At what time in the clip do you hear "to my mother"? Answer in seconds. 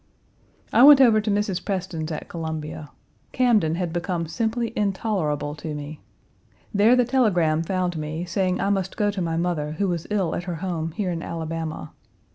9.11-9.73